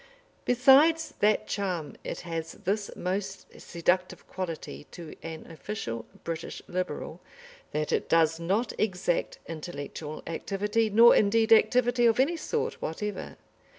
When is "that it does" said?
7.71-8.39